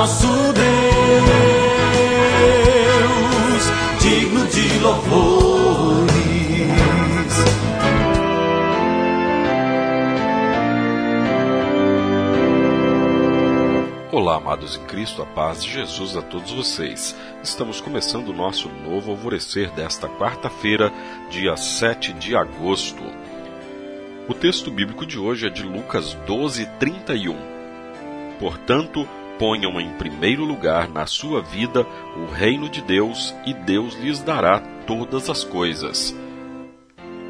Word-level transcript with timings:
nosso 0.00 0.26
Deus, 0.26 0.64
digno 4.00 4.46
de 4.46 4.78
louvores. 4.78 6.10
Olá, 14.10 14.36
amados 14.36 14.78
em 14.78 14.84
Cristo, 14.86 15.20
a 15.20 15.26
paz 15.26 15.62
de 15.62 15.70
Jesus 15.70 16.16
a 16.16 16.22
todos 16.22 16.50
vocês. 16.50 17.14
Estamos 17.42 17.82
começando 17.82 18.28
o 18.28 18.34
nosso 18.34 18.70
novo 18.70 19.10
alvorecer 19.10 19.70
desta 19.72 20.08
quarta-feira, 20.08 20.90
dia 21.28 21.58
7 21.58 22.14
de 22.14 22.34
agosto. 22.34 23.02
O 24.26 24.32
texto 24.32 24.70
bíblico 24.70 25.04
de 25.04 25.18
hoje 25.18 25.46
é 25.46 25.50
de 25.50 25.62
Lucas 25.62 26.14
12, 26.26 26.64
31. 26.78 27.36
Portanto, 28.38 29.06
ponham 29.40 29.80
em 29.80 29.88
primeiro 29.94 30.44
lugar 30.44 30.86
na 30.90 31.06
sua 31.06 31.40
vida 31.40 31.86
o 32.14 32.30
reino 32.30 32.68
de 32.68 32.82
Deus 32.82 33.34
e 33.46 33.54
Deus 33.54 33.94
lhes 33.94 34.20
dará 34.20 34.60
todas 34.86 35.30
as 35.30 35.42
coisas. 35.42 36.14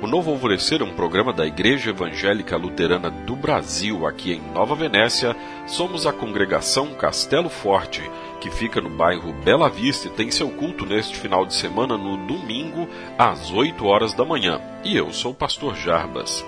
O 0.00 0.06
Novo 0.06 0.30
Alvorecer 0.30 0.80
é 0.80 0.84
um 0.84 0.94
programa 0.94 1.34
da 1.34 1.46
Igreja 1.46 1.90
Evangélica 1.90 2.56
Luterana 2.56 3.10
do 3.10 3.36
Brasil, 3.36 4.06
aqui 4.06 4.32
em 4.32 4.40
Nova 4.54 4.74
Venécia. 4.74 5.36
Somos 5.66 6.06
a 6.06 6.12
congregação 6.12 6.94
Castelo 6.94 7.50
Forte, 7.50 8.00
que 8.40 8.50
fica 8.50 8.80
no 8.80 8.88
bairro 8.88 9.34
Bela 9.44 9.68
Vista 9.68 10.08
e 10.08 10.12
tem 10.12 10.30
seu 10.30 10.48
culto 10.48 10.86
neste 10.86 11.14
final 11.14 11.44
de 11.44 11.52
semana 11.52 11.98
no 11.98 12.16
domingo, 12.16 12.88
às 13.18 13.50
8 13.50 13.84
horas 13.84 14.14
da 14.14 14.24
manhã. 14.24 14.62
E 14.82 14.96
eu 14.96 15.12
sou 15.12 15.32
o 15.32 15.34
pastor 15.34 15.76
Jarbas. 15.76 16.42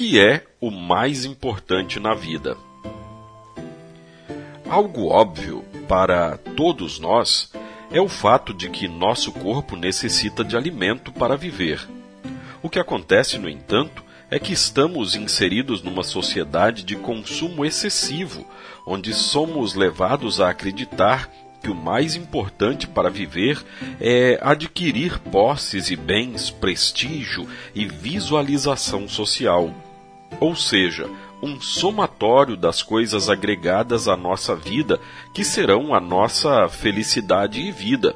Que 0.00 0.18
é 0.18 0.46
o 0.58 0.70
mais 0.70 1.26
importante 1.26 2.00
na 2.00 2.14
vida? 2.14 2.56
Algo 4.66 5.08
óbvio 5.08 5.62
para 5.86 6.38
todos 6.56 6.98
nós 6.98 7.52
é 7.92 8.00
o 8.00 8.08
fato 8.08 8.54
de 8.54 8.70
que 8.70 8.88
nosso 8.88 9.30
corpo 9.30 9.76
necessita 9.76 10.42
de 10.42 10.56
alimento 10.56 11.12
para 11.12 11.36
viver. 11.36 11.86
O 12.62 12.70
que 12.70 12.78
acontece, 12.78 13.36
no 13.36 13.46
entanto, 13.46 14.02
é 14.30 14.38
que 14.38 14.54
estamos 14.54 15.14
inseridos 15.14 15.82
numa 15.82 16.02
sociedade 16.02 16.82
de 16.82 16.96
consumo 16.96 17.62
excessivo, 17.62 18.46
onde 18.86 19.12
somos 19.12 19.74
levados 19.74 20.40
a 20.40 20.48
acreditar 20.48 21.30
que 21.62 21.70
o 21.70 21.74
mais 21.74 22.16
importante 22.16 22.86
para 22.86 23.10
viver 23.10 23.62
é 24.00 24.38
adquirir 24.40 25.18
posses 25.18 25.90
e 25.90 25.96
bens, 25.96 26.48
prestígio 26.48 27.46
e 27.74 27.84
visualização 27.84 29.06
social. 29.06 29.74
Ou 30.38 30.54
seja, 30.54 31.08
um 31.42 31.60
somatório 31.60 32.56
das 32.56 32.82
coisas 32.82 33.28
agregadas 33.28 34.06
à 34.06 34.16
nossa 34.16 34.54
vida 34.54 35.00
que 35.34 35.42
serão 35.42 35.94
a 35.94 36.00
nossa 36.00 36.68
felicidade 36.68 37.60
e 37.60 37.72
vida. 37.72 38.14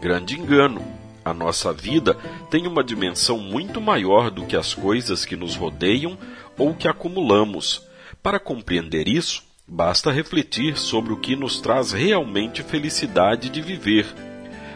Grande 0.00 0.38
engano! 0.38 0.82
A 1.24 1.34
nossa 1.34 1.74
vida 1.74 2.14
tem 2.50 2.66
uma 2.66 2.82
dimensão 2.82 3.38
muito 3.38 3.82
maior 3.82 4.30
do 4.30 4.46
que 4.46 4.56
as 4.56 4.72
coisas 4.72 5.26
que 5.26 5.36
nos 5.36 5.56
rodeiam 5.56 6.16
ou 6.56 6.74
que 6.74 6.88
acumulamos. 6.88 7.86
Para 8.22 8.40
compreender 8.40 9.06
isso, 9.06 9.42
Basta 9.70 10.10
refletir 10.10 10.78
sobre 10.78 11.12
o 11.12 11.16
que 11.18 11.36
nos 11.36 11.60
traz 11.60 11.92
realmente 11.92 12.62
felicidade 12.62 13.50
de 13.50 13.60
viver. 13.60 14.06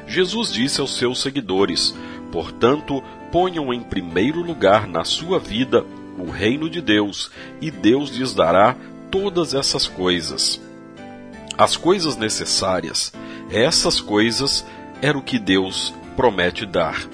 Jesus 0.06 0.52
disse 0.52 0.82
aos 0.82 0.98
seus 0.98 1.22
seguidores: 1.22 1.96
Portanto, 2.30 3.02
ponham 3.32 3.72
em 3.72 3.80
primeiro 3.80 4.42
lugar 4.42 4.86
na 4.86 5.02
sua 5.02 5.38
vida 5.38 5.86
o 6.18 6.30
reino 6.30 6.68
de 6.68 6.80
Deus, 6.80 7.30
e 7.60 7.70
Deus 7.70 8.10
lhes 8.10 8.34
dará 8.34 8.76
todas 9.10 9.54
essas 9.54 9.86
coisas. 9.86 10.60
As 11.56 11.76
coisas 11.76 12.16
necessárias, 12.16 13.12
essas 13.50 14.00
coisas 14.00 14.64
era 15.00 15.16
o 15.16 15.22
que 15.22 15.38
Deus 15.38 15.94
promete 16.16 16.64
dar. 16.64 17.06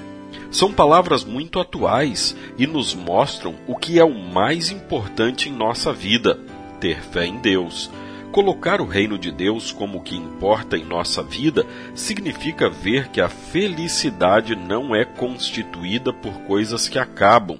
São 0.51 0.73
palavras 0.73 1.25
muito 1.25 1.61
atuais 1.61 2.35
e 2.57 2.67
nos 2.67 2.95
mostram 2.95 3.55
o 3.67 3.77
que 3.77 3.99
é 3.99 4.05
o 4.05 4.15
mais 4.15 4.71
importante 4.71 5.49
em 5.49 5.53
nossa 5.53 5.93
vida 5.93 6.39
ter 6.81 7.03
fé 7.03 7.27
em 7.27 7.39
Deus. 7.39 7.91
Colocar 8.33 8.81
o 8.81 8.87
reino 8.87 9.19
de 9.19 9.33
Deus 9.33 9.73
como 9.73 9.99
o 9.99 10.03
que 10.03 10.15
importa 10.15 10.77
em 10.77 10.85
nossa 10.85 11.23
vida 11.23 11.67
significa 11.95 12.69
ver 12.69 13.09
que 13.09 13.21
a 13.21 13.29
felicidade 13.29 14.55
não 14.55 14.95
é 14.95 15.05
constituída 15.05 16.13
por 16.13 16.33
coisas 16.43 16.89
que 16.89 16.99
acabam. 16.99 17.59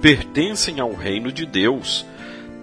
Pertencem 0.00 0.78
ao 0.78 0.92
reino 0.94 1.32
de 1.32 1.44
Deus. 1.44 2.06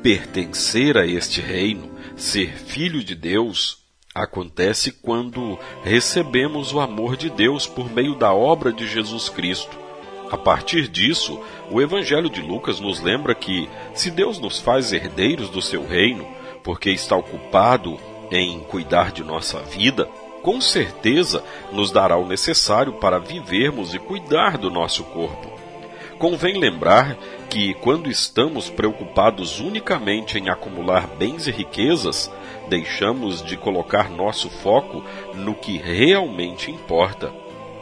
Pertencer 0.01 0.97
a 0.97 1.05
este 1.05 1.41
reino, 1.41 1.91
ser 2.15 2.53
filho 2.53 3.03
de 3.03 3.13
Deus, 3.13 3.79
acontece 4.13 4.89
quando 4.89 5.59
recebemos 5.83 6.71
o 6.71 6.79
amor 6.79 7.17
de 7.17 7.29
Deus 7.29 7.67
por 7.67 7.91
meio 7.91 8.15
da 8.15 8.33
obra 8.33 8.71
de 8.71 8.87
Jesus 8.87 9.27
Cristo. 9.27 9.77
A 10.31 10.37
partir 10.37 10.87
disso, 10.87 11.37
o 11.69 11.81
Evangelho 11.81 12.29
de 12.29 12.41
Lucas 12.41 12.79
nos 12.79 13.01
lembra 13.01 13.35
que, 13.35 13.67
se 13.93 14.09
Deus 14.09 14.39
nos 14.39 14.61
faz 14.61 14.93
herdeiros 14.93 15.49
do 15.49 15.61
seu 15.61 15.85
reino, 15.85 16.25
porque 16.63 16.89
está 16.89 17.17
ocupado 17.17 17.99
em 18.31 18.61
cuidar 18.61 19.11
de 19.11 19.25
nossa 19.25 19.59
vida, 19.59 20.05
com 20.41 20.61
certeza 20.61 21.43
nos 21.73 21.91
dará 21.91 22.15
o 22.15 22.25
necessário 22.25 22.93
para 22.93 23.19
vivermos 23.19 23.93
e 23.93 23.99
cuidar 23.99 24.57
do 24.57 24.71
nosso 24.71 25.03
corpo. 25.03 25.54
Convém 26.17 26.57
lembrar 26.57 27.17
que, 27.49 27.73
quando 27.75 28.09
estamos 28.09 28.69
preocupados 28.69 29.59
unicamente 29.59 30.37
em 30.37 30.49
acumular 30.49 31.07
bens 31.07 31.47
e 31.47 31.51
riquezas, 31.51 32.31
deixamos 32.69 33.43
de 33.43 33.57
colocar 33.57 34.09
nosso 34.09 34.49
foco 34.49 35.03
no 35.33 35.53
que 35.53 35.77
realmente 35.77 36.71
importa 36.71 37.33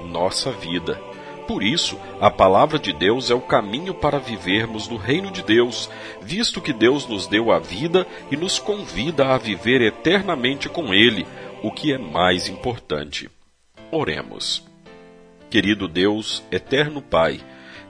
nossa 0.04 0.52
vida. 0.52 1.00
Por 1.48 1.62
isso, 1.62 2.00
a 2.22 2.32
palavra 2.32 2.80
de 2.80 2.94
Deus 2.94 3.30
é 3.30 3.36
o 3.36 3.42
caminho 3.42 3.94
para 3.94 4.18
vivermos 4.18 4.88
no 4.88 4.96
reino 4.96 5.30
de 5.30 5.44
Deus, 5.44 5.90
visto 6.22 6.62
que 6.62 6.72
Deus 6.72 7.06
nos 7.08 7.28
deu 7.28 7.52
a 7.52 7.60
vida 7.60 8.08
e 8.32 8.38
nos 8.38 8.60
convida 8.60 9.28
a 9.28 9.38
viver 9.38 9.82
eternamente 9.82 10.70
com 10.70 10.94
Ele, 10.94 11.28
o 11.62 11.70
que 11.70 11.94
é 11.94 11.98
mais 11.98 12.48
importante. 12.48 13.30
Oremos. 13.92 14.64
Querido 15.50 15.88
Deus, 15.88 16.44
eterno 16.50 17.02
Pai, 17.02 17.40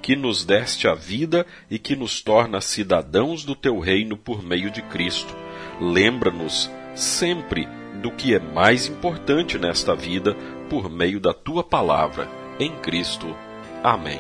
que 0.03 0.18
nos 0.18 0.44
deste 0.44 0.86
a 0.86 0.94
vida 0.94 1.47
e 1.72 1.80
que 1.80 1.96
nos 1.96 2.22
torna 2.22 2.59
cidadãos 2.59 3.46
do 3.46 3.56
teu 3.56 3.80
reino 3.80 4.18
por 4.18 4.44
meio 4.44 4.69
de 4.69 4.81
Cristo. 4.81 5.34
Lembra-nos 5.80 6.69
sempre 6.94 7.66
do 8.02 8.12
que 8.12 8.36
é 8.36 8.40
mais 8.40 8.86
importante 8.86 9.58
nesta 9.58 9.96
vida 9.96 10.36
por 10.69 10.90
meio 10.90 11.22
da 11.22 11.34
tua 11.34 11.63
palavra 11.63 12.30
em 12.59 12.69
Cristo. 12.80 13.34
Amém. 13.81 14.19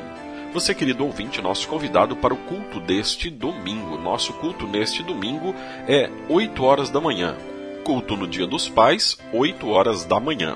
Você, 0.53 0.73
querido 0.73 1.03
ouvinte, 1.03 1.41
nosso 1.41 1.67
convidado 1.67 2.15
para 2.15 2.33
o 2.33 2.37
culto 2.37 2.79
deste 2.79 3.29
domingo. 3.29 3.97
Nosso 3.97 4.31
culto 4.33 4.65
neste 4.65 5.03
domingo 5.03 5.53
é 5.85 6.09
8 6.29 6.63
horas 6.63 6.89
da 6.89 7.01
manhã. 7.01 7.35
Culto 7.83 8.15
no 8.15 8.25
Dia 8.25 8.47
dos 8.47 8.69
Pais, 8.69 9.17
8 9.33 9.67
horas 9.67 10.05
da 10.05 10.17
manhã. 10.17 10.55